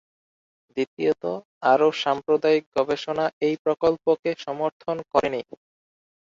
দ্বিতীয়ত, 0.77 1.23
আরও 1.71 1.87
সাম্প্রতিক 2.03 2.61
গবেষণা 2.77 3.25
এই 3.47 3.55
প্রকল্পকে 3.65 4.29
সমর্থন 4.45 4.97
করেনি। 5.11 5.41